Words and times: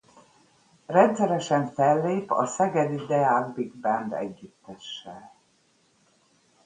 Rendszeresen 0.85 1.73
fellép 1.73 2.31
a 2.31 2.45
Szegedi 2.45 3.05
Deák 3.05 3.53
Big 3.53 3.71
Band 3.73 4.13
együttessel. 4.13 5.31